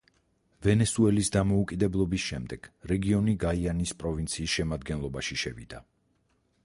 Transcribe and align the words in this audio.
ვენესუელის 0.67 1.29
დამოუკიდებლობის 1.35 2.25
შემდეგ, 2.29 2.65
რეგიონი 2.93 3.37
გაიანის 3.47 3.93
პროვინციის 4.01 4.57
შემადგენლობაში 4.59 5.39
შევიდა. 5.47 5.85